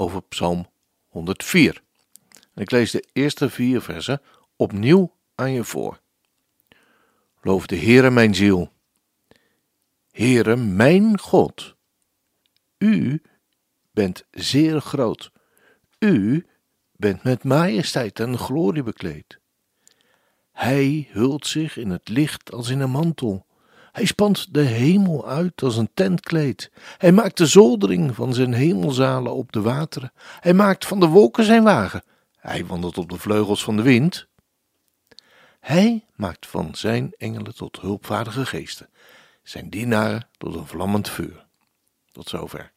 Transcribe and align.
over 0.00 0.22
Psalm 0.22 0.66
104. 1.08 1.82
En 2.54 2.62
ik 2.62 2.70
lees 2.70 2.90
de 2.90 3.04
eerste 3.12 3.50
vier 3.50 3.82
versen 3.82 4.22
opnieuw 4.56 5.16
aan 5.34 5.52
je 5.52 5.64
voor. 5.64 6.00
Loof 7.42 7.66
de 7.66 7.76
Heere 7.76 8.10
mijn 8.10 8.34
ziel. 8.34 8.72
Heere 10.10 10.56
mijn 10.56 11.18
God, 11.18 11.76
U 12.78 13.22
bent 13.90 14.26
zeer 14.30 14.80
groot. 14.80 15.32
U 15.98 16.46
bent 16.92 17.22
met 17.22 17.44
majesteit 17.44 18.20
en 18.20 18.38
glorie 18.38 18.82
bekleed. 18.82 19.38
Hij 20.52 21.08
hult 21.10 21.46
zich 21.46 21.76
in 21.76 21.90
het 21.90 22.08
licht 22.08 22.52
als 22.52 22.68
in 22.68 22.80
een 22.80 22.90
mantel. 22.90 23.46
Hij 24.00 24.08
spant 24.08 24.54
de 24.54 24.60
hemel 24.60 25.28
uit 25.28 25.62
als 25.62 25.76
een 25.76 25.90
tentkleed. 25.94 26.70
Hij 26.98 27.12
maakt 27.12 27.36
de 27.36 27.46
zoldering 27.46 28.14
van 28.14 28.34
zijn 28.34 28.52
hemelzalen 28.52 29.34
op 29.34 29.52
de 29.52 29.60
wateren. 29.60 30.12
Hij 30.40 30.54
maakt 30.54 30.86
van 30.86 31.00
de 31.00 31.06
wolken 31.06 31.44
zijn 31.44 31.62
wagen. 31.62 32.02
Hij 32.36 32.66
wandelt 32.66 32.98
op 32.98 33.08
de 33.08 33.18
vleugels 33.18 33.64
van 33.64 33.76
de 33.76 33.82
wind. 33.82 34.26
Hij 35.60 36.06
maakt 36.14 36.46
van 36.46 36.74
zijn 36.74 37.14
engelen 37.16 37.54
tot 37.54 37.80
hulpvaardige 37.80 38.46
geesten, 38.46 38.88
zijn 39.42 39.70
dienaren 39.70 40.28
tot 40.38 40.54
een 40.54 40.66
vlammend 40.66 41.08
vuur. 41.08 41.46
Tot 42.12 42.28
zover. 42.28 42.72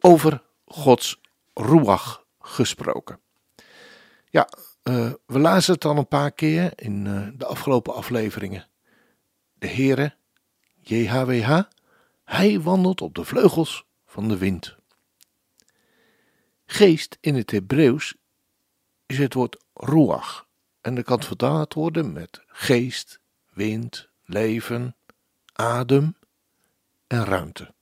Over 0.00 0.42
Gods 0.64 1.20
ruach 1.54 2.24
gesproken. 2.40 3.20
Ja, 4.30 4.48
uh, 4.82 5.12
we 5.26 5.38
lazen 5.38 5.74
het 5.74 5.84
al 5.84 5.96
een 5.96 6.08
paar 6.08 6.32
keer 6.32 6.72
in 6.76 7.04
uh, 7.04 7.28
de 7.34 7.46
afgelopen 7.46 7.94
afleveringen 7.94 8.66
de 9.58 9.68
Heere, 9.68 10.14
JHWH, 10.80 11.60
hij 12.24 12.60
wandelt 12.60 13.00
op 13.00 13.14
de 13.14 13.24
vleugels 13.24 13.84
van 14.06 14.28
de 14.28 14.38
wind. 14.38 14.76
Geest 16.66 17.18
in 17.20 17.34
het 17.34 17.50
Hebreeuws 17.50 18.14
is 19.06 19.18
het 19.18 19.34
woord 19.34 19.64
ruach 19.74 20.46
en 20.80 20.94
dat 20.94 21.04
kan 21.04 21.22
vertaald 21.22 21.74
worden 21.74 22.12
met 22.12 22.42
geest, 22.46 23.20
wind, 23.52 24.08
leven, 24.24 24.96
adem 25.52 26.16
en 27.06 27.24
ruimte. 27.24 27.74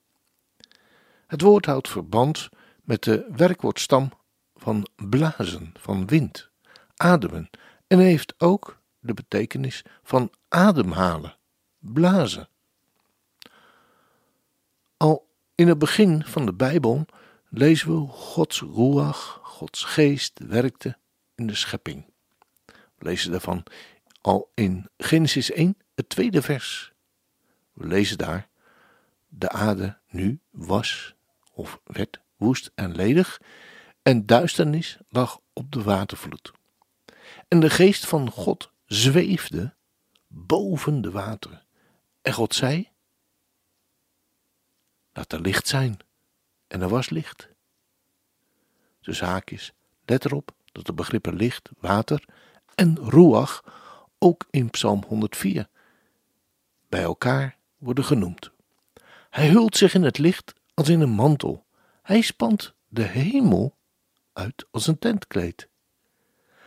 Het 1.26 1.40
woord 1.40 1.66
houdt 1.66 1.88
verband 1.88 2.48
met 2.82 3.02
de 3.02 3.26
werkwoordstam 3.36 4.12
van 4.54 4.86
blazen, 4.96 5.72
van 5.78 6.06
wind, 6.06 6.50
ademen 6.96 7.50
en 7.86 7.98
heeft 7.98 8.34
ook 8.38 8.80
de 9.00 9.14
betekenis 9.14 9.84
van 10.02 10.32
ademhalen 10.48 11.36
blazen. 11.84 12.48
Al 14.96 15.28
in 15.54 15.68
het 15.68 15.78
begin 15.78 16.24
van 16.24 16.46
de 16.46 16.52
Bijbel 16.52 17.06
lezen 17.48 17.88
we 17.88 17.94
hoe 17.94 18.08
Gods 18.08 18.60
ruach, 18.60 19.40
Gods 19.42 19.84
geest 19.84 20.40
werkte 20.48 20.96
in 21.34 21.46
de 21.46 21.54
schepping. 21.54 22.04
We 22.66 23.04
lezen 23.04 23.30
daarvan 23.30 23.62
al 24.20 24.50
in 24.54 24.88
Genesis 24.98 25.50
1, 25.50 25.76
het 25.94 26.08
tweede 26.08 26.42
vers. 26.42 26.92
We 27.72 27.86
lezen 27.86 28.18
daar: 28.18 28.48
De 29.28 29.48
aarde 29.48 29.98
nu 30.08 30.40
was 30.50 31.14
of 31.52 31.80
werd 31.84 32.20
woest 32.36 32.70
en 32.74 32.94
ledig, 32.94 33.40
en 34.02 34.26
duisternis 34.26 34.98
lag 35.08 35.40
op 35.52 35.72
de 35.72 35.82
watervloed. 35.82 36.52
En 37.48 37.60
de 37.60 37.70
geest 37.70 38.06
van 38.06 38.30
God 38.30 38.70
zweefde 38.86 39.74
boven 40.26 41.00
de 41.00 41.10
wateren. 41.10 41.63
En 42.24 42.32
God 42.32 42.54
zei: 42.54 42.88
Laat 45.12 45.32
er 45.32 45.40
licht 45.40 45.68
zijn. 45.68 45.96
En 46.66 46.80
er 46.80 46.88
was 46.88 47.10
licht. 47.10 47.48
Dus 49.00 49.20
haakjes, 49.20 49.72
let 50.04 50.24
erop 50.24 50.54
dat 50.72 50.86
de 50.86 50.92
begrippen 50.92 51.34
licht, 51.34 51.70
water 51.78 52.24
en 52.74 52.98
ruach 52.98 53.64
ook 54.18 54.46
in 54.50 54.70
Psalm 54.70 55.04
104 55.06 55.68
bij 56.88 57.02
elkaar 57.02 57.56
worden 57.78 58.04
genoemd. 58.04 58.50
Hij 59.30 59.48
hult 59.48 59.76
zich 59.76 59.94
in 59.94 60.02
het 60.02 60.18
licht 60.18 60.54
als 60.74 60.88
in 60.88 61.00
een 61.00 61.10
mantel. 61.10 61.64
Hij 62.02 62.20
spant 62.20 62.74
de 62.88 63.02
hemel 63.02 63.76
uit 64.32 64.66
als 64.70 64.86
een 64.86 64.98
tentkleed. 64.98 65.68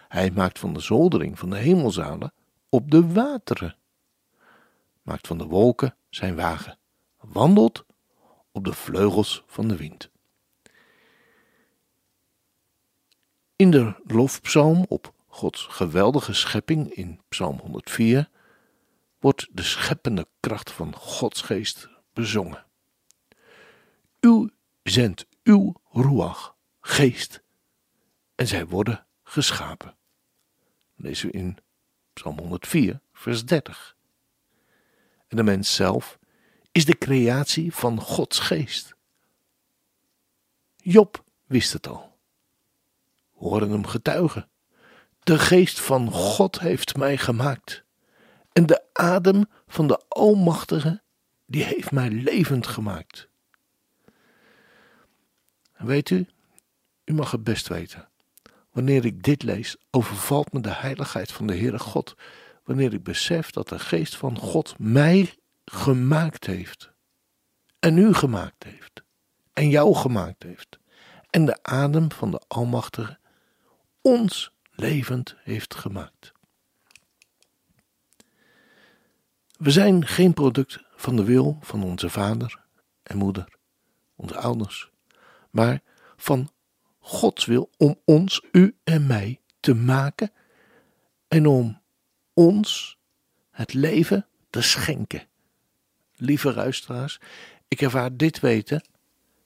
Hij 0.07 0.31
maakt 0.31 0.59
van 0.59 0.73
de 0.73 0.79
zoldering 0.79 1.39
van 1.39 1.49
de 1.49 1.57
hemelzalen 1.57 2.33
op 2.69 2.91
de 2.91 3.07
wateren 3.07 3.75
maakt 5.07 5.27
van 5.27 5.37
de 5.37 5.45
wolken 5.45 5.95
zijn 6.09 6.35
wagen, 6.35 6.79
wandelt 7.17 7.85
op 8.51 8.65
de 8.65 8.73
vleugels 8.73 9.43
van 9.45 9.67
de 9.67 9.75
wind. 9.75 10.09
In 13.55 13.71
de 13.71 13.93
lofpsalm 14.05 14.85
op 14.87 15.13
Gods 15.27 15.65
geweldige 15.65 16.33
schepping 16.33 16.93
in 16.93 17.21
Psalm 17.29 17.59
104 17.59 18.29
wordt 19.19 19.47
de 19.51 19.63
scheppende 19.63 20.27
kracht 20.39 20.71
van 20.71 20.95
Gods 20.95 21.41
geest 21.41 21.89
bezongen. 22.13 22.65
U 24.19 24.51
zendt 24.83 25.27
uw 25.43 25.73
ruach, 25.91 26.55
geest, 26.79 27.41
en 28.35 28.47
zij 28.47 28.67
worden 28.67 29.05
geschapen. 29.23 29.95
Lezen 30.95 31.27
we 31.27 31.33
in 31.33 31.57
Psalm 32.13 32.39
104, 32.39 33.01
vers 33.13 33.45
30 33.45 33.96
en 35.27 35.37
de 35.37 35.43
mens 35.43 35.75
zelf 35.75 36.19
is 36.71 36.85
de 36.85 36.97
creatie 36.97 37.73
van 37.73 38.01
Gods 38.01 38.39
geest. 38.39 38.95
Job 40.75 41.23
wist 41.45 41.73
het 41.73 41.87
al. 41.87 42.17
We 43.15 43.45
horen 43.45 43.69
hem 43.69 43.85
getuigen. 43.85 44.49
De 45.19 45.39
geest 45.39 45.79
van 45.79 46.11
God 46.11 46.59
heeft 46.59 46.97
mij 46.97 47.17
gemaakt. 47.17 47.83
En 48.53 48.65
de 48.65 48.83
adem 48.93 49.45
van 49.67 49.87
de 49.87 50.01
Almachtige, 50.07 51.01
die 51.45 51.63
heeft 51.63 51.91
mij 51.91 52.09
levend 52.09 52.67
gemaakt. 52.67 53.29
weet 55.77 56.09
u, 56.09 56.27
u 57.05 57.13
mag 57.13 57.31
het 57.31 57.43
best 57.43 57.67
weten. 57.67 58.09
Wanneer 58.71 59.05
ik 59.05 59.23
dit 59.23 59.43
lees, 59.43 59.77
overvalt 59.91 60.53
me 60.53 60.59
de 60.59 60.73
heiligheid 60.73 61.31
van 61.31 61.47
de 61.47 61.57
Heere 61.57 61.79
God 61.79 62.15
wanneer 62.67 62.93
ik 62.93 63.03
besef 63.03 63.51
dat 63.51 63.67
de 63.69 63.79
geest 63.79 64.15
van 64.15 64.37
God 64.37 64.79
mij 64.79 65.33
gemaakt 65.65 66.45
heeft. 66.45 66.91
En 67.79 67.97
u 67.97 68.13
gemaakt 68.13 68.63
heeft. 68.63 69.03
En 69.53 69.69
jou 69.69 69.95
gemaakt 69.95 70.43
heeft. 70.43 70.79
En 71.29 71.45
de 71.45 71.63
adem 71.63 72.11
van 72.11 72.31
de 72.31 72.41
Almachtige 72.47 73.19
ons 74.01 74.51
levend 74.71 75.35
heeft 75.43 75.75
gemaakt. 75.75 76.31
We 79.57 79.71
zijn 79.71 80.05
geen 80.05 80.33
product 80.33 80.83
van 80.95 81.15
de 81.15 81.23
wil 81.23 81.57
van 81.61 81.83
onze 81.83 82.09
vader 82.09 82.63
en 83.03 83.17
moeder, 83.17 83.57
onze 84.15 84.37
ouders, 84.37 84.91
maar 85.51 85.81
van 86.15 86.51
Gods 86.99 87.45
wil 87.45 87.69
om 87.77 88.01
ons, 88.05 88.41
u 88.51 88.77
en 88.83 89.07
mij 89.07 89.41
te 89.59 89.73
maken 89.73 90.31
en 91.27 91.45
om 91.47 91.85
ons 92.37 92.97
het 93.51 93.73
leven 93.73 94.25
te 94.49 94.61
schenken. 94.61 95.23
Lieve 96.15 96.53
luisteraars, 96.53 97.19
ik 97.67 97.81
ervaar 97.81 98.17
dit 98.17 98.39
weten, 98.39 98.87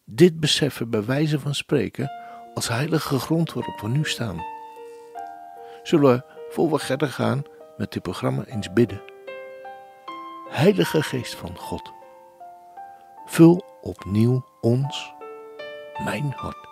dit 0.05 0.39
beseffen 0.39 0.89
bij 0.89 1.05
wijze 1.05 1.39
van 1.39 1.55
spreken 1.55 2.11
als 2.53 2.67
heilige 2.67 3.19
grond 3.19 3.53
waarop 3.53 3.79
we 3.79 3.87
nu 3.87 4.05
staan. 4.05 4.43
Zullen 5.83 6.11
we, 6.11 6.23
voor 6.49 6.71
we 6.71 6.79
verder 6.79 7.07
gaan 7.07 7.43
met 7.77 7.91
dit 7.91 8.01
programma, 8.01 8.45
eens 8.45 8.73
bidden. 8.73 9.01
Heilige 10.49 11.03
Geest 11.03 11.35
van 11.35 11.57
God, 11.57 11.91
vul 13.25 13.65
opnieuw 13.81 14.45
ons, 14.61 15.13
mijn 16.03 16.33
hart 16.35 16.70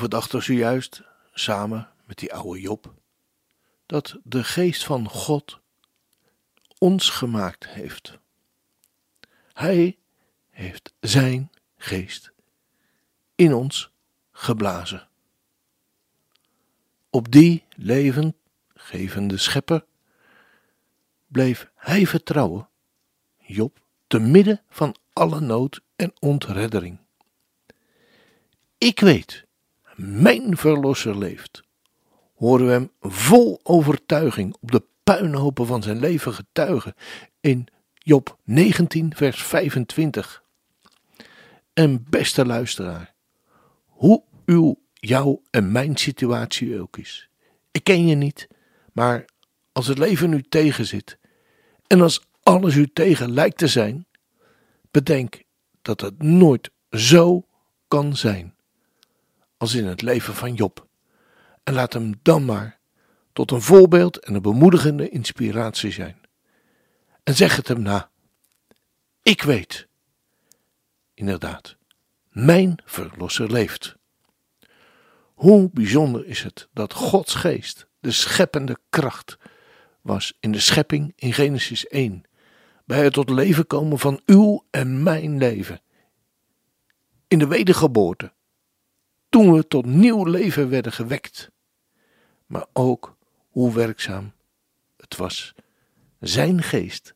overdachten 0.00 0.42
zojuist, 0.42 1.02
samen 1.32 1.88
met 2.04 2.18
die 2.18 2.34
oude 2.34 2.60
Job, 2.60 2.94
dat 3.86 4.16
de 4.22 4.44
geest 4.44 4.84
van 4.84 5.08
God 5.08 5.60
ons 6.78 7.08
gemaakt 7.08 7.68
heeft. 7.68 8.18
Hij 9.52 9.98
heeft 10.50 10.92
zijn 11.00 11.50
geest 11.76 12.32
in 13.34 13.54
ons 13.54 13.90
geblazen. 14.32 15.08
Op 17.10 17.32
die 17.32 17.64
levengevende 17.76 19.36
schepper 19.36 19.84
bleef 21.26 21.70
hij 21.74 22.06
vertrouwen, 22.06 22.68
Job, 23.38 23.80
te 24.06 24.18
midden 24.18 24.62
van 24.68 24.96
alle 25.12 25.40
nood 25.40 25.80
en 25.96 26.12
ontreddering. 26.18 26.98
Ik 28.78 29.00
weet, 29.00 29.48
mijn 30.00 30.56
verlosser 30.56 31.18
leeft. 31.18 31.62
Horen 32.34 32.66
we 32.66 32.72
hem 32.72 32.90
vol 33.00 33.60
overtuiging 33.62 34.56
op 34.60 34.70
de 34.70 34.82
puinhopen 35.04 35.66
van 35.66 35.82
zijn 35.82 35.98
leven 35.98 36.34
getuigen 36.34 36.94
in 37.40 37.66
Job 37.94 38.38
19, 38.44 39.14
vers 39.16 39.42
25. 39.42 40.42
En 41.72 42.04
beste 42.10 42.46
luisteraar, 42.46 43.14
hoe 43.86 44.22
uw, 44.46 44.80
jouw 44.92 45.42
en 45.50 45.72
mijn 45.72 45.96
situatie 45.96 46.80
ook 46.80 46.96
is. 46.96 47.28
Ik 47.70 47.84
ken 47.84 48.06
je 48.06 48.14
niet, 48.14 48.48
maar 48.92 49.24
als 49.72 49.86
het 49.86 49.98
leven 49.98 50.32
u 50.32 50.42
tegenzit 50.42 51.18
en 51.86 52.00
als 52.00 52.26
alles 52.42 52.74
u 52.74 52.86
tegen 52.92 53.32
lijkt 53.32 53.58
te 53.58 53.68
zijn, 53.68 54.06
bedenk 54.90 55.42
dat 55.82 56.00
het 56.00 56.22
nooit 56.22 56.70
zo 56.90 57.46
kan 57.88 58.16
zijn 58.16 58.54
als 59.60 59.74
in 59.74 59.86
het 59.86 60.02
leven 60.02 60.34
van 60.34 60.54
Job. 60.54 60.86
En 61.64 61.74
laat 61.74 61.92
hem 61.92 62.14
dan 62.22 62.44
maar 62.44 62.78
tot 63.32 63.50
een 63.50 63.62
voorbeeld 63.62 64.16
en 64.18 64.34
een 64.34 64.42
bemoedigende 64.42 65.08
inspiratie 65.08 65.90
zijn. 65.90 66.20
En 67.22 67.34
zeg 67.34 67.56
het 67.56 67.68
hem 67.68 67.82
na. 67.82 68.10
Ik 69.22 69.42
weet, 69.42 69.88
inderdaad, 71.14 71.76
mijn 72.28 72.82
verlosser 72.84 73.52
leeft. 73.52 73.96
Hoe 75.34 75.70
bijzonder 75.72 76.26
is 76.26 76.42
het 76.42 76.68
dat 76.72 76.92
Gods 76.92 77.34
geest, 77.34 77.86
de 77.98 78.10
scheppende 78.10 78.78
kracht, 78.90 79.38
was 80.00 80.36
in 80.40 80.52
de 80.52 80.60
schepping 80.60 81.12
in 81.16 81.32
Genesis 81.32 81.86
1, 81.86 82.22
bij 82.84 83.04
het 83.04 83.12
tot 83.12 83.30
leven 83.30 83.66
komen 83.66 83.98
van 83.98 84.20
uw 84.26 84.64
en 84.70 85.02
mijn 85.02 85.38
leven. 85.38 85.80
In 87.28 87.38
de 87.38 87.46
wedergeboorte, 87.46 88.32
toen 89.30 89.52
we 89.52 89.66
tot 89.66 89.86
nieuw 89.86 90.24
leven 90.24 90.68
werden 90.68 90.92
gewekt, 90.92 91.50
maar 92.46 92.66
ook 92.72 93.16
hoe 93.48 93.74
werkzaam 93.74 94.32
het 94.96 95.16
was, 95.16 95.54
zijn 96.20 96.62
geest, 96.62 97.14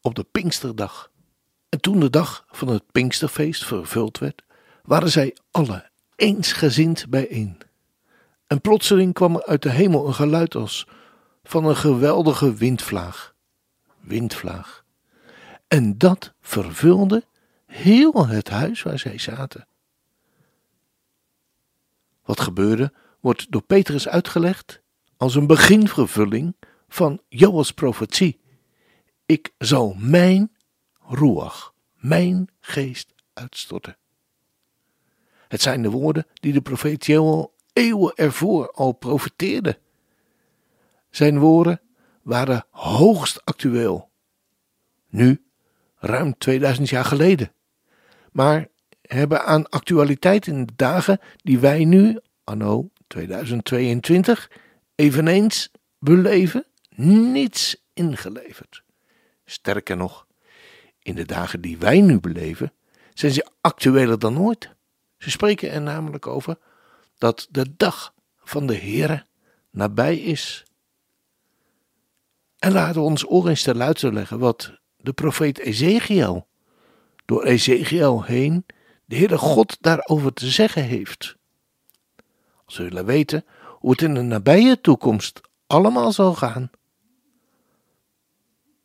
op 0.00 0.14
de 0.14 0.24
Pinksterdag. 0.24 1.10
En 1.68 1.80
toen 1.80 2.00
de 2.00 2.10
dag 2.10 2.44
van 2.50 2.68
het 2.68 2.92
Pinksterfeest 2.92 3.64
vervuld 3.64 4.18
werd, 4.18 4.42
waren 4.82 5.10
zij 5.10 5.36
alle 5.50 5.90
eensgezind 6.16 7.08
bijeen. 7.08 7.58
En 8.46 8.60
plotseling 8.60 9.14
kwam 9.14 9.34
er 9.36 9.44
uit 9.44 9.62
de 9.62 9.70
hemel 9.70 10.06
een 10.06 10.14
geluid 10.14 10.54
als 10.54 10.86
van 11.42 11.64
een 11.64 11.76
geweldige 11.76 12.54
windvlaag. 12.54 13.34
Windvlaag. 14.00 14.84
En 15.68 15.98
dat 15.98 16.34
vervulde 16.40 17.24
heel 17.66 18.26
het 18.26 18.48
huis 18.48 18.82
waar 18.82 18.98
zij 18.98 19.18
zaten. 19.18 19.66
Wat 22.24 22.40
gebeurde, 22.40 22.92
wordt 23.20 23.50
door 23.50 23.62
Petrus 23.62 24.08
uitgelegd 24.08 24.82
als 25.16 25.34
een 25.34 25.46
beginvervulling 25.46 26.56
van 26.88 27.20
Joels 27.28 27.72
profetie. 27.72 28.40
Ik 29.26 29.52
zal 29.58 29.94
mijn 29.98 30.56
roeach, 30.98 31.74
mijn 31.94 32.48
geest 32.60 33.14
uitstorten. 33.32 33.96
Het 35.48 35.62
zijn 35.62 35.82
de 35.82 35.90
woorden 35.90 36.26
die 36.34 36.52
de 36.52 36.60
profeet 36.60 37.06
Joel 37.06 37.54
eeuwen 37.72 38.14
ervoor 38.14 38.70
al 38.70 38.92
profeteerde. 38.92 39.78
Zijn 41.10 41.38
woorden 41.38 41.80
waren 42.22 42.66
hoogst 42.70 43.44
actueel. 43.44 44.10
Nu, 45.08 45.44
ruim 45.96 46.38
2000 46.38 46.88
jaar 46.88 47.04
geleden. 47.04 47.52
Maar 48.32 48.68
hebben 49.06 49.44
aan 49.44 49.68
actualiteit 49.68 50.46
in 50.46 50.66
de 50.66 50.72
dagen 50.76 51.20
die 51.36 51.58
wij 51.58 51.84
nu, 51.84 52.18
anno 52.44 52.90
2022, 53.06 54.50
eveneens 54.94 55.70
beleven, 55.98 56.66
niets 56.96 57.76
ingeleverd. 57.92 58.82
Sterker 59.44 59.96
nog, 59.96 60.26
in 61.02 61.14
de 61.14 61.24
dagen 61.24 61.60
die 61.60 61.78
wij 61.78 62.00
nu 62.00 62.20
beleven, 62.20 62.72
zijn 63.14 63.32
ze 63.32 63.46
actueler 63.60 64.18
dan 64.18 64.38
ooit. 64.38 64.70
Ze 65.18 65.30
spreken 65.30 65.70
er 65.70 65.82
namelijk 65.82 66.26
over 66.26 66.58
dat 67.18 67.48
de 67.50 67.76
dag 67.76 68.14
van 68.36 68.66
de 68.66 68.76
Heere 68.76 69.26
nabij 69.70 70.16
is. 70.16 70.64
En 72.58 72.72
laten 72.72 72.94
we 72.94 73.00
ons 73.00 73.30
oor 73.30 73.48
eens 73.48 73.62
te 73.62 73.74
luisteren 73.74 74.14
leggen 74.14 74.38
wat 74.38 74.78
de 74.96 75.12
profeet 75.12 75.58
Ezekiel 75.58 76.46
door 77.24 77.44
Ezekiel 77.44 78.22
heen 78.22 78.66
de 79.04 79.16
Heere 79.16 79.38
God 79.38 79.76
daarover 79.80 80.32
te 80.32 80.50
zeggen 80.50 80.82
heeft. 80.82 81.36
Als 82.64 82.76
we 82.76 82.84
willen 82.84 83.04
weten 83.04 83.44
hoe 83.78 83.90
het 83.90 84.02
in 84.02 84.14
de 84.14 84.22
nabije 84.22 84.80
toekomst 84.80 85.40
allemaal 85.66 86.12
zal 86.12 86.34
gaan, 86.34 86.70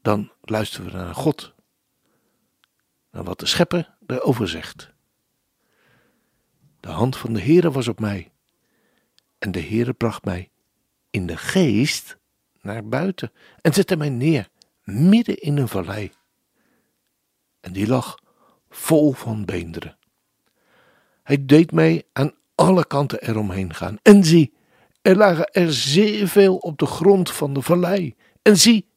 dan 0.02 0.32
luisteren 0.42 0.92
we 0.92 0.98
naar 0.98 1.16
God, 1.16 1.54
naar 3.12 3.24
wat 3.24 3.40
de 3.40 3.46
Schepper 3.46 3.98
erover 4.08 4.48
zegt. 4.48 4.94
De 6.80 6.90
hand 6.90 7.18
van 7.18 7.34
de 7.34 7.42
Heere 7.42 7.72
was 7.72 7.88
op 7.88 8.00
mij, 8.00 8.32
en 9.38 9.52
de 9.52 9.62
Heere 9.62 9.94
bracht 9.94 10.26
mij 10.26 10.52
in 11.10 11.26
de 11.26 11.38
geest 11.38 12.18
naar 12.62 12.88
buiten 12.88 13.32
en 13.62 13.74
zette 13.74 13.96
mij 13.96 14.10
neer 14.10 14.50
midden 14.84 15.38
in 15.38 15.58
een 15.58 15.68
vallei. 15.68 16.12
En 17.60 17.74
die 17.74 17.88
lag 17.88 18.18
vol 18.70 19.12
van 19.12 19.46
beenderen. 19.46 19.99
Hij 21.30 21.46
deed 21.46 21.72
mij 21.72 22.04
aan 22.14 22.34
alle 22.56 22.86
kanten 22.88 23.22
eromheen 23.22 23.74
gaan. 23.74 23.98
En 24.02 24.24
zie, 24.24 24.54
er 25.02 25.16
lagen 25.16 25.52
er 25.52 25.74
zeer 25.74 26.28
veel 26.28 26.58
op 26.58 26.78
de 26.78 26.86
grond 26.86 27.32
van 27.32 27.54
de 27.54 27.62
vallei. 27.62 28.16
En 28.42 28.58
zie, 28.58 28.90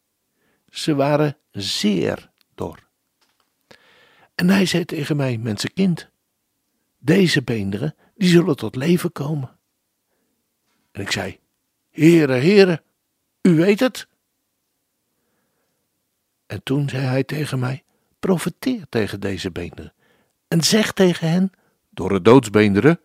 ze 0.69 0.95
waren 0.95 1.37
zeer 1.51 2.31
dor. 2.55 2.89
En 4.35 4.49
hij 4.49 4.67
zei 4.67 4.85
tegen 4.85 5.17
mij, 5.17 5.39
mensenkind, 5.39 6.11
deze 6.99 7.43
beenderen, 7.43 7.95
die 8.15 8.29
zullen 8.29 8.57
tot 8.57 8.77
leven 8.77 9.13
komen. 9.13 9.59
En 10.93 11.01
ik 11.01 11.11
zei, 11.11 11.39
Heere, 11.91 12.35
Heere, 12.35 12.83
u 13.43 13.55
weet 13.55 13.81
het. 13.81 14.09
En 16.47 16.63
toen 16.63 16.89
zei 16.89 17.03
hij 17.03 17.25
tegen 17.25 17.59
mij, 17.59 17.85
profeteer 18.19 18.87
tegen 18.89 19.21
deze 19.21 19.51
beenderen 19.51 19.93
en 20.49 20.63
zeg 20.63 20.93
tegen 20.93 21.31
hen, 21.31 21.53
door 21.95 22.13
het 22.13 22.25
doodsbeenderen, 22.25 23.01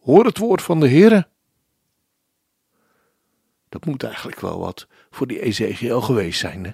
hoor 0.00 0.24
het 0.24 0.38
woord 0.38 0.62
van 0.62 0.80
de 0.80 0.88
Heere. 0.88 1.28
Dat 3.68 3.84
moet 3.84 4.02
eigenlijk 4.02 4.40
wel 4.40 4.58
wat 4.58 4.86
voor 5.10 5.26
die 5.26 5.40
Ezekiel 5.40 6.00
geweest 6.00 6.40
zijn, 6.40 6.64
hè? 6.64 6.70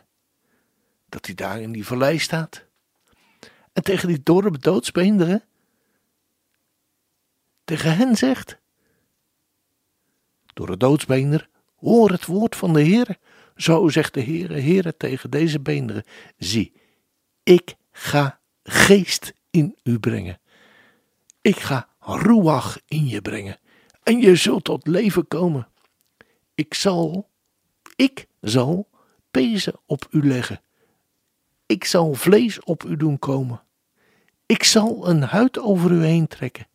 Dat 1.09 1.27
hij 1.27 1.35
daar 1.35 1.61
in 1.61 1.73
die 1.73 1.87
vallei 1.87 2.19
staat. 2.19 2.65
En 3.73 3.83
tegen 3.83 4.09
die 4.09 4.23
dorre 4.23 4.51
doodsbeenderen, 4.59 5.43
tegen 7.65 7.97
hen 7.97 8.17
zegt, 8.17 8.59
door 10.55 10.69
het 10.69 10.81
doodsbeender, 10.81 11.49
hoor 11.77 12.11
het 12.11 12.27
woord 12.27 12.57
van 12.57 12.73
de 12.73 12.85
Heere. 12.85 13.19
Zo 13.57 13.89
zegt 13.89 14.15
de 14.15 14.23
Heere, 14.23 14.61
Heere 14.61 14.97
tegen 14.97 15.31
deze 15.31 15.61
beenderen, 15.61 16.05
zie, 16.37 16.73
ik 17.43 17.75
ga 17.93 18.41
geest 18.63 19.35
in 19.51 19.77
u 19.83 19.99
brengen. 19.99 20.41
Ik 21.43 21.57
ga 21.57 21.89
ruach 21.99 22.81
in 22.89 23.09
je 23.09 23.23
brengen 23.23 23.59
en 24.03 24.21
je 24.21 24.37
zult 24.37 24.65
tot 24.65 24.87
leven 24.87 25.29
komen. 25.29 25.69
Ik 26.55 26.75
zal, 26.75 27.31
ik 27.97 28.27
zal 28.41 28.89
pezen 29.31 29.81
op 29.87 30.07
u 30.11 30.27
leggen. 30.27 30.61
Ik 31.67 31.85
zal 31.85 32.15
vlees 32.15 32.61
op 32.61 32.85
u 32.85 32.97
doen 32.97 33.19
komen. 33.19 33.63
Ik 34.47 34.65
zal 34.65 35.09
een 35.09 35.23
huid 35.23 35.59
over 35.59 35.91
u 35.91 36.05
heen 36.05 36.27
trekken. 36.27 36.67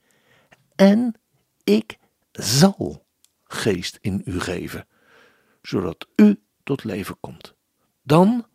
En 0.76 1.16
ik 1.64 1.98
zal 2.32 3.06
geest 3.44 3.98
in 4.02 4.22
u 4.26 4.40
geven, 4.40 4.88
zodat 5.62 6.08
u 6.16 6.42
tot 6.64 6.84
leven 6.84 7.20
komt. 7.20 7.56
Dan 8.04 8.46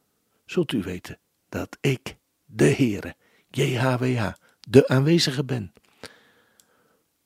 zult 0.45 0.73
u 0.73 0.83
weten 0.83 1.19
dat 1.49 1.77
ik, 1.81 2.17
de 2.45 2.75
Heere, 2.75 3.15
JHWH, 3.51 4.33
de 4.61 4.89
aanwezige 4.89 5.45
ben. 5.45 5.73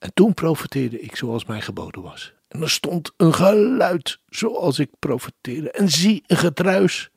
En 0.06 0.14
toen 0.14 0.34
profeteerde 0.34 1.00
ik 1.00 1.16
zoals 1.16 1.44
mij 1.44 1.60
geboden 1.60 2.02
was. 2.02 2.34
En 2.48 2.62
er 2.62 2.70
stond 2.70 3.12
een 3.16 3.34
geluid 3.34 4.20
zoals 4.28 4.78
ik 4.78 4.90
profeteerde. 4.98 5.70
En 5.70 5.88
zie, 5.88 6.22
een 6.26 6.36
getruis. 6.36 7.10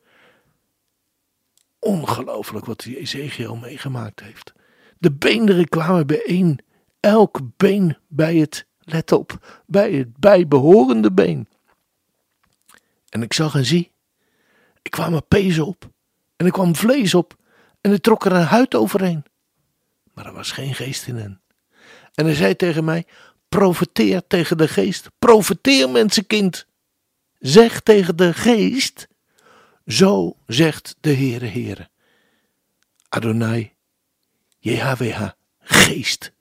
Ongelooflijk 1.79 2.65
wat 2.65 2.79
die 2.79 2.97
Ezekiel 2.97 3.55
meegemaakt 3.55 4.19
heeft. 4.19 4.53
De 4.97 5.11
beenderen 5.11 5.67
kwamen 5.67 6.07
bijeen. 6.07 6.59
Elk 6.99 7.39
been 7.57 7.97
bij 8.07 8.35
het, 8.35 8.65
let 8.79 9.11
op, 9.11 9.61
bij 9.65 9.91
het 9.91 10.17
bijbehorende 10.17 11.11
been. 11.11 11.47
En 13.09 13.21
ik 13.21 13.33
zag 13.33 13.55
en 13.55 13.65
zie, 13.65 13.91
ik 14.81 14.91
kwam 14.91 15.13
er 15.13 15.23
pezen 15.23 15.65
op. 15.65 15.89
En 16.35 16.45
er 16.45 16.51
kwam 16.51 16.75
vlees 16.75 17.13
op. 17.13 17.35
En 17.81 17.91
er 17.91 18.01
trok 18.01 18.25
er 18.25 18.31
een 18.31 18.45
huid 18.45 18.75
overheen. 18.75 19.23
Maar 20.13 20.25
er 20.25 20.33
was 20.33 20.51
geen 20.51 20.75
geest 20.75 21.07
in 21.07 21.15
hen. 21.15 21.41
En 22.13 22.25
hij 22.25 22.35
zei 22.35 22.55
tegen 22.55 22.83
mij: 22.83 23.05
Profeteer 23.49 24.27
tegen 24.27 24.57
de 24.57 24.67
geest. 24.67 25.09
Profeteer, 25.19 25.89
mensenkind. 25.89 26.65
Zeg 27.39 27.81
tegen 27.81 28.15
de 28.15 28.33
geest: 28.33 29.07
Zo 29.87 30.37
zegt 30.47 30.95
de 30.99 31.13
Heere 31.13 31.45
Heere. 31.45 31.89
Adonai, 33.09 33.73
JHWH, 34.59 35.29
geest. 35.59 36.31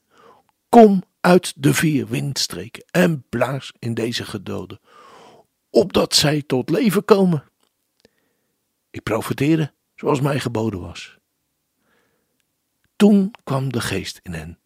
Kom 0.69 1.03
uit 1.21 1.53
de 1.57 1.75
vier 1.75 2.07
windstreken 2.07 2.85
en 2.91 3.25
blaas 3.29 3.73
in 3.79 3.95
deze 3.95 4.25
gedoden, 4.25 4.81
opdat 5.71 6.15
zij 6.15 6.43
tot 6.47 6.71
leven 6.71 7.05
komen. 7.05 7.45
Ik 8.91 9.03
profeteerde 9.03 9.73
zoals 9.95 10.21
mij 10.21 10.41
geboden 10.41 10.81
was. 10.81 11.17
Toen 12.97 13.31
kwam 13.45 13.73
de 13.73 13.81
geest 13.81 14.21
in 14.23 14.33
hen 14.33 14.59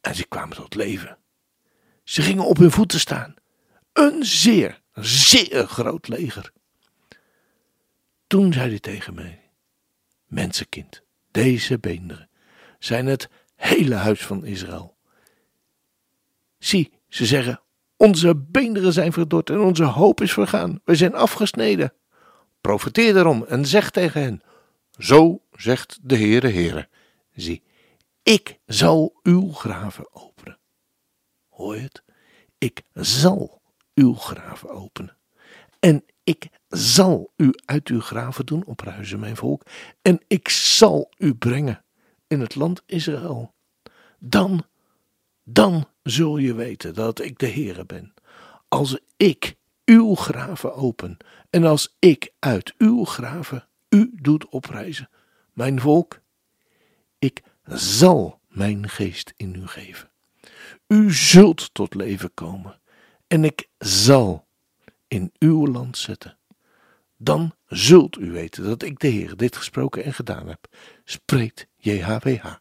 en 0.00 0.14
ze 0.14 0.26
kwamen 0.26 0.56
tot 0.56 0.74
leven. 0.74 1.18
Ze 2.04 2.22
gingen 2.22 2.44
op 2.46 2.56
hun 2.56 2.70
voeten 2.70 3.00
staan. 3.00 3.34
Een 3.92 4.24
zeer, 4.24 4.80
zeer 4.94 5.66
groot 5.66 6.08
leger. 6.08 6.52
Toen 8.26 8.52
zei 8.52 8.68
hij 8.68 8.78
tegen 8.78 9.14
mij: 9.14 9.50
Mensenkind, 10.26 11.02
deze 11.30 11.78
beenderen 11.78 12.28
zijn 12.78 13.06
het 13.06 13.28
hele 13.56 13.94
huis 13.94 14.26
van 14.26 14.44
Israël. 14.44 14.96
Zie, 16.58 16.92
ze 17.08 17.26
zeggen: 17.26 17.62
Onze 17.96 18.36
beenderen 18.36 18.92
zijn 18.92 19.12
verdord 19.12 19.50
en 19.50 19.60
onze 19.60 19.84
hoop 19.84 20.20
is 20.20 20.32
vergaan. 20.32 20.80
We 20.84 20.94
zijn 20.94 21.14
afgesneden. 21.14 21.92
Profeteer 22.60 23.14
daarom 23.14 23.44
en 23.44 23.66
zeg 23.66 23.90
tegen 23.90 24.22
hen: 24.22 24.42
Zo 24.98 25.42
zegt 25.52 25.98
de 26.02 26.16
Heere 26.16 26.48
Heere. 26.48 26.88
Zie, 27.34 27.62
ik 28.30 28.58
zal 28.66 29.20
uw 29.22 29.52
graven 29.52 30.14
openen. 30.14 30.58
Hoor 31.48 31.76
je 31.76 31.82
het? 31.82 32.02
Ik 32.58 32.82
zal 32.94 33.62
uw 33.94 34.14
graven 34.14 34.70
openen. 34.70 35.16
En 35.80 36.04
ik 36.24 36.48
zal 36.68 37.32
u 37.36 37.52
uit 37.64 37.88
uw 37.88 38.00
graven 38.00 38.46
doen 38.46 38.64
opruizen, 38.64 39.20
mijn 39.20 39.36
volk. 39.36 39.62
En 40.02 40.20
ik 40.26 40.48
zal 40.48 41.10
u 41.18 41.34
brengen 41.34 41.84
in 42.26 42.40
het 42.40 42.54
land 42.54 42.82
Israël. 42.86 43.54
Dan, 44.18 44.64
dan 45.44 45.88
zul 46.02 46.36
je 46.36 46.54
weten 46.54 46.94
dat 46.94 47.20
ik 47.20 47.38
de 47.38 47.48
Heere 47.48 47.84
ben. 47.84 48.14
Als 48.68 48.98
ik 49.16 49.56
uw 49.84 50.14
graven 50.14 50.74
open 50.74 51.16
en 51.50 51.64
als 51.64 51.96
ik 51.98 52.32
uit 52.38 52.74
uw 52.78 53.04
graven 53.04 53.68
u 53.88 54.10
doet 54.14 54.48
oprijzen, 54.48 55.08
mijn 55.52 55.80
volk, 55.80 56.20
zal 57.72 58.40
mijn 58.48 58.88
geest 58.88 59.32
in 59.36 59.54
u 59.54 59.66
geven. 59.66 60.10
U 60.86 61.12
zult 61.12 61.74
tot 61.74 61.94
leven 61.94 62.34
komen 62.34 62.80
en 63.26 63.44
ik 63.44 63.68
zal 63.78 64.46
in 65.08 65.32
uw 65.38 65.66
land 65.66 65.98
zetten. 65.98 66.38
Dan 67.16 67.54
zult 67.66 68.16
u 68.16 68.30
weten 68.30 68.64
dat 68.64 68.82
ik 68.82 68.98
de 68.98 69.08
Heer 69.08 69.36
dit 69.36 69.56
gesproken 69.56 70.04
en 70.04 70.14
gedaan 70.14 70.48
heb, 70.48 70.66
spreekt 71.04 71.66
JHWH. 71.76 72.54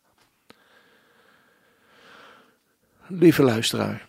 Lieve 3.07 3.43
luisteraar, 3.43 4.07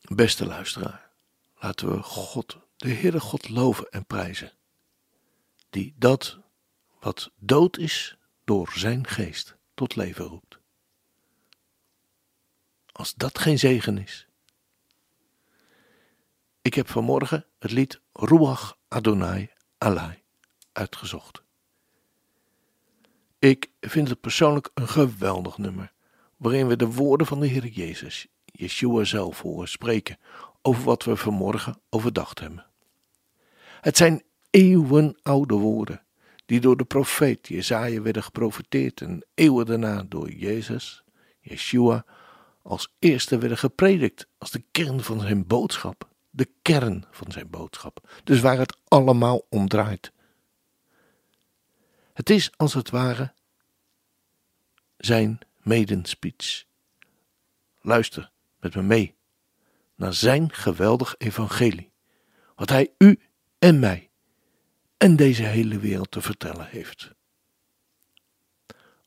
beste 0.00 0.46
luisteraar, 0.46 1.10
laten 1.58 1.90
we 1.90 2.02
God, 2.02 2.56
de 2.76 2.88
Heere 2.88 3.20
God, 3.20 3.48
loven 3.48 3.88
en 3.90 4.06
prijzen, 4.06 4.52
die 5.70 5.94
dat 5.98 6.38
wat 7.00 7.30
dood 7.38 7.78
is 7.78 8.16
door 8.46 8.72
zijn 8.74 9.06
geest 9.06 9.56
tot 9.74 9.96
leven 9.96 10.24
roept. 10.24 10.58
Als 12.92 13.14
dat 13.14 13.38
geen 13.38 13.58
zegen 13.58 13.98
is. 13.98 14.26
Ik 16.62 16.74
heb 16.74 16.88
vanmorgen 16.88 17.46
het 17.58 17.70
lied 17.70 18.00
Ruach 18.12 18.78
Adonai 18.88 19.50
Alai 19.78 20.22
uitgezocht. 20.72 21.42
Ik 23.38 23.70
vind 23.80 24.08
het 24.08 24.20
persoonlijk 24.20 24.70
een 24.74 24.88
geweldig 24.88 25.58
nummer, 25.58 25.92
waarin 26.36 26.66
we 26.66 26.76
de 26.76 26.92
woorden 26.92 27.26
van 27.26 27.40
de 27.40 27.46
Heer 27.46 27.66
Jezus, 27.66 28.26
Yeshua 28.44 29.04
zelf, 29.04 29.40
horen 29.40 29.68
spreken 29.68 30.18
over 30.62 30.84
wat 30.84 31.04
we 31.04 31.16
vanmorgen 31.16 31.80
overdacht 31.90 32.38
hebben. 32.40 32.66
Het 33.80 33.96
zijn 33.96 34.22
eeuwenoude 34.50 35.54
woorden 35.54 36.05
die 36.46 36.60
door 36.60 36.76
de 36.76 36.84
profeet 36.84 37.48
Jezaja 37.48 38.02
werden 38.02 38.22
geprofeteerd 38.22 39.00
en 39.00 39.26
eeuwen 39.34 39.66
daarna 39.66 40.02
door 40.02 40.30
Jezus, 40.30 41.04
Yeshua, 41.40 42.04
als 42.62 42.94
eerste 42.98 43.38
werden 43.38 43.58
gepredikt 43.58 44.26
als 44.38 44.50
de 44.50 44.64
kern 44.70 45.02
van 45.02 45.20
zijn 45.20 45.46
boodschap. 45.46 46.08
De 46.30 46.48
kern 46.62 47.04
van 47.10 47.32
zijn 47.32 47.50
boodschap. 47.50 48.20
Dus 48.24 48.40
waar 48.40 48.58
het 48.58 48.76
allemaal 48.88 49.46
om 49.48 49.68
draait. 49.68 50.12
Het 52.12 52.30
is 52.30 52.50
als 52.56 52.74
het 52.74 52.90
ware 52.90 53.32
zijn 54.96 55.38
medenspeech. 55.62 56.64
Luister 57.80 58.30
met 58.60 58.74
me 58.74 58.82
mee 58.82 59.14
naar 59.94 60.14
zijn 60.14 60.52
geweldig 60.52 61.14
evangelie. 61.18 61.92
Wat 62.54 62.68
hij 62.68 62.92
u 62.98 63.20
en 63.58 63.78
mij 63.78 64.05
en 64.96 65.16
deze 65.16 65.42
hele 65.42 65.78
wereld 65.78 66.10
te 66.10 66.20
vertellen 66.20 66.66
heeft. 66.66 67.10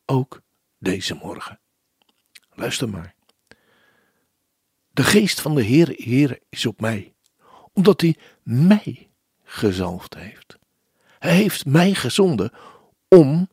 Ook 0.06 0.42
deze 0.78 1.16
morgen. 1.16 1.60
Luister 2.54 2.90
maar. 2.90 3.16
De 4.92 5.04
geest 5.04 5.42
van 5.42 5.56
de 5.56 5.66
Heere, 5.66 5.94
Heere 5.98 6.42
is 6.50 6.66
op 6.66 6.82
mij, 6.82 7.14
omdat 7.74 8.02
hij 8.02 8.18
mij 8.44 9.10
gezalfd 9.44 10.14
heeft. 10.14 10.58
Hij 11.20 11.36
heeft 11.36 11.66
mij 11.66 11.94
gezonden 11.94 12.52
om 13.08 13.50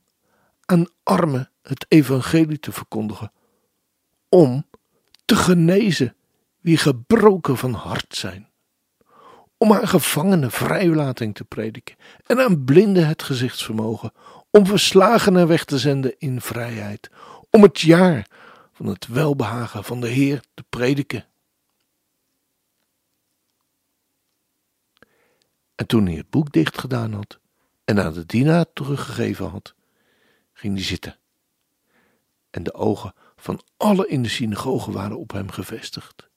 aan 0.65 0.89
armen 1.03 1.51
het 1.63 1.87
evangelie 1.89 2.59
te 2.59 2.73
verkondigen, 2.73 3.33
om 4.29 4.67
te 5.25 5.37
genezen 5.37 6.17
wie 6.61 6.77
gebroken 6.77 7.57
van 7.57 7.73
hart 7.73 8.17
zijn, 8.17 8.49
om 9.59 9.73
aan 9.73 9.89
gevangenen 9.89 10.51
vrijlating 10.51 11.35
te 11.35 11.45
prediken 11.45 11.97
en 12.27 12.39
aan 12.39 12.65
blinden 12.65 13.07
het 13.07 13.23
gezichtsvermogen, 13.23 14.13
om 14.51 14.67
verslagenen 14.67 15.47
weg 15.47 15.65
te 15.65 15.79
zenden 15.79 16.19
in 16.19 16.41
vrijheid, 16.41 17.11
om 17.51 17.63
het 17.63 17.81
jaar 17.81 18.27
van 18.73 18.87
het 18.87 19.07
welbehagen 19.07 19.85
van 19.85 20.01
de 20.01 20.09
Heer 20.09 20.43
te 20.55 20.65
prediken. 20.69 21.27
En 25.75 25.87
toen 25.87 26.07
hij 26.07 26.15
het 26.15 26.31
boek 26.31 26.53
dicht 26.53 26.79
gedaan 26.79 27.13
had 27.13 27.39
en 27.85 28.01
aan 28.05 28.13
de 28.13 28.27
dienaar 28.27 28.73
teruggegeven 28.73 29.49
had, 29.49 29.75
ging 30.53 30.75
hij 30.75 30.85
zitten. 30.85 31.19
En 32.51 32.63
de 32.63 32.75
ogen 32.75 33.15
van 33.37 33.61
alle 33.77 34.09
in 34.09 34.23
de 34.23 34.29
synagoge 34.29 34.93
waren 34.93 35.19
op 35.19 35.33
hem 35.33 35.51
gevestigd. 35.51 36.29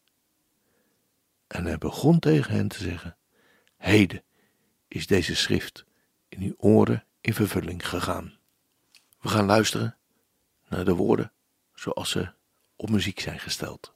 En 1.49 1.65
hij 1.65 1.77
begon 1.77 2.19
tegen 2.19 2.53
hen 2.53 2.67
te 2.67 2.77
zeggen: 2.77 3.17
Heden 3.77 4.23
is 4.87 5.07
deze 5.07 5.35
schrift 5.35 5.85
in 6.27 6.41
uw 6.41 6.53
oren 6.57 7.05
in 7.21 7.33
vervulling 7.33 7.87
gegaan. 7.87 8.37
We 9.19 9.29
gaan 9.29 9.45
luisteren 9.45 9.97
naar 10.67 10.85
de 10.85 10.95
woorden 10.95 11.31
zoals 11.73 12.09
ze 12.09 12.31
op 12.75 12.89
muziek 12.89 13.19
zijn 13.19 13.39
gesteld. 13.39 13.93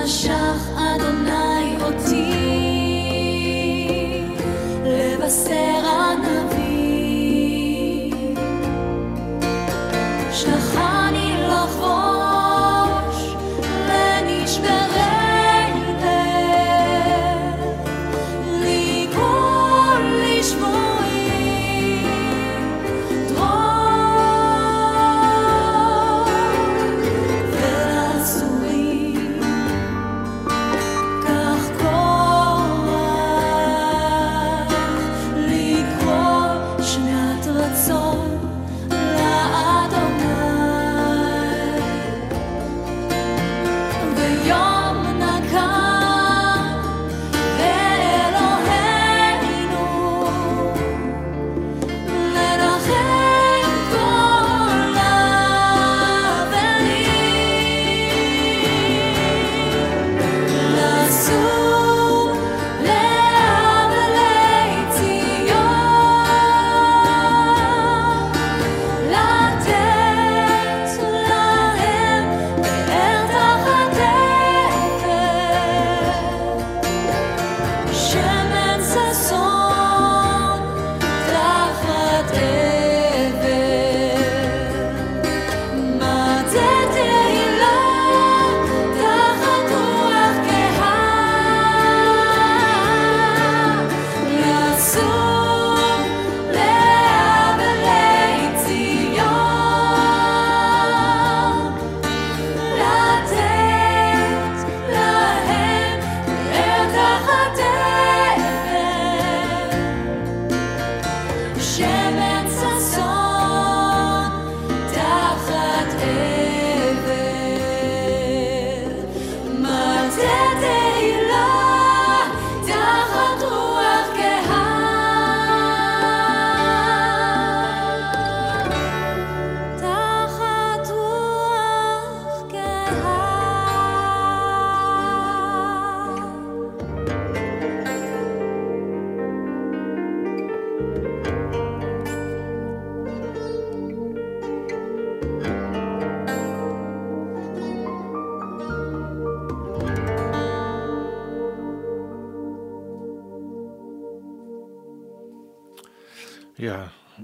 משך 0.00 0.79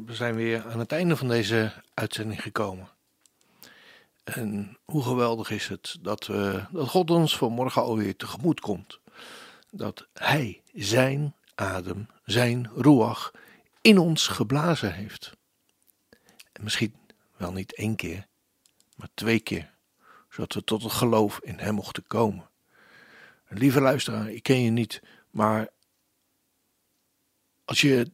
we 0.07 0.15
zijn 0.15 0.35
weer 0.35 0.65
aan 0.65 0.79
het 0.79 0.91
einde 0.91 1.17
van 1.17 1.27
deze 1.27 1.73
uitzending 1.93 2.41
gekomen. 2.41 2.89
En 4.23 4.77
hoe 4.85 5.03
geweldig 5.03 5.49
is 5.49 5.67
het 5.67 5.97
dat, 6.01 6.25
we, 6.25 6.65
dat 6.71 6.87
God 6.87 7.09
ons 7.09 7.37
vanmorgen 7.37 7.81
alweer 7.81 8.15
tegemoet 8.15 8.59
komt. 8.59 8.99
Dat 9.71 10.07
Hij 10.13 10.61
zijn 10.73 11.35
adem, 11.55 12.07
zijn 12.25 12.69
ruach 12.75 13.31
in 13.81 13.97
ons 13.97 14.27
geblazen 14.27 14.93
heeft. 14.93 15.31
En 16.51 16.63
misschien 16.63 16.93
wel 17.37 17.51
niet 17.51 17.75
één 17.75 17.95
keer, 17.95 18.27
maar 18.95 19.09
twee 19.13 19.39
keer, 19.39 19.73
zodat 20.29 20.53
we 20.53 20.63
tot 20.63 20.83
het 20.83 20.91
geloof 20.91 21.39
in 21.43 21.59
Hem 21.59 21.73
mochten 21.73 22.07
komen. 22.07 22.49
Lieve 23.47 23.81
luisteraar, 23.81 24.29
ik 24.29 24.43
ken 24.43 24.61
je 24.61 24.71
niet, 24.71 25.01
maar 25.29 25.69
als 27.65 27.81
je 27.81 28.11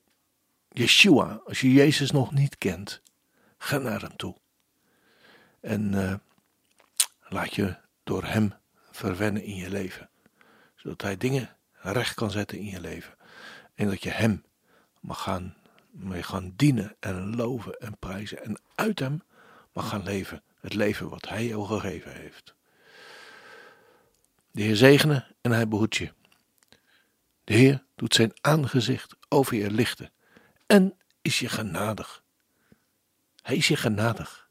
Yeshua, 0.74 1.42
als 1.46 1.62
je 1.62 1.72
Jezus 1.72 2.12
nog 2.12 2.32
niet 2.32 2.58
kent, 2.58 3.02
ga 3.58 3.78
naar 3.78 4.02
Hem 4.02 4.16
toe. 4.16 4.36
En 5.60 5.94
eh, 5.94 6.16
laat 7.30 7.54
je 7.56 7.76
door 8.04 8.24
Hem 8.24 8.54
verwennen 8.92 9.44
in 9.44 9.56
je 9.56 9.70
leven. 9.70 10.10
Zodat 10.76 11.02
Hij 11.02 11.18
dingen 11.18 11.58
recht 11.72 12.14
kan 12.14 12.32
zetten 12.32 12.58
in 12.58 12.66
je 12.66 12.82
leven. 12.82 13.16
En 13.76 13.88
dat 13.88 14.04
je 14.04 14.10
Hem 14.10 14.44
mag 15.00 15.22
gaan, 15.22 15.58
mee 15.92 16.24
gaan 16.24 16.54
dienen 16.56 16.96
en 17.00 17.36
loven 17.36 17.80
en 17.80 17.98
prijzen. 17.98 18.44
En 18.44 18.60
uit 18.76 19.00
Hem 19.00 19.22
mag 19.74 19.90
gaan 19.90 20.04
leven. 20.04 20.44
Het 20.60 20.74
leven 20.74 21.10
wat 21.10 21.30
Hij 21.30 21.46
jou 21.46 21.66
gegeven 21.66 22.14
heeft. 22.14 22.56
De 24.52 24.62
Heer 24.62 24.76
zegene 24.76 25.28
en 25.42 25.52
Hij 25.52 25.68
behoedt 25.68 25.96
je. 25.96 26.14
De 27.44 27.54
Heer 27.54 27.84
doet 27.96 28.14
zijn 28.14 28.32
aangezicht 28.42 29.16
over 29.30 29.56
je 29.56 29.72
lichten 29.72 30.12
en 30.66 30.98
is 31.22 31.40
je 31.40 31.50
genadig. 31.50 32.24
Hij 33.42 33.56
is 33.56 33.68
je 33.68 33.76
genadig. 33.76 34.50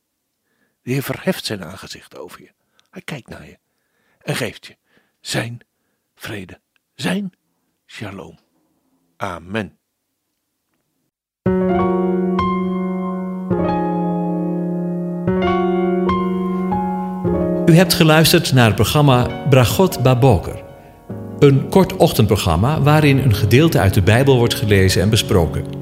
De 0.83 0.91
Heer 0.91 1.03
verheft 1.03 1.45
zijn 1.45 1.65
aangezicht 1.65 2.17
over 2.17 2.43
je. 2.43 2.53
Hij 2.91 3.03
kijkt 3.03 3.29
naar 3.29 3.47
je 3.47 3.59
en 4.19 4.37
geeft 4.37 4.67
je 4.67 4.77
zijn 5.21 5.61
vrede, 6.15 6.61
zijn 6.95 7.33
shalom. 7.87 8.39
Amen. 9.17 9.77
U 17.67 17.75
hebt 17.75 17.95
geluisterd 17.95 18.53
naar 18.53 18.67
het 18.67 18.75
programma 18.75 19.47
Bragot 19.49 20.03
Baboker. 20.03 20.63
Een 21.39 21.69
kort 21.69 21.97
ochtendprogramma 21.97 22.83
waarin 22.83 23.19
een 23.19 23.35
gedeelte 23.35 23.79
uit 23.79 23.95
de 23.95 24.03
Bijbel 24.03 24.37
wordt 24.37 24.55
gelezen 24.55 25.03
en 25.03 25.11
besproken. 25.11 25.82